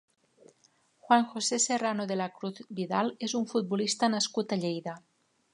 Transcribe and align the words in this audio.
Juan 1.01 1.25
José 1.27 1.59
Serrano 1.59 2.07
de 2.11 2.17
la 2.21 2.29
Cruz 2.39 2.63
Vidal 2.81 3.13
és 3.29 3.39
un 3.41 3.47
futbolista 3.55 4.13
nascut 4.15 4.57
a 4.59 4.63
Lleida. 4.65 5.01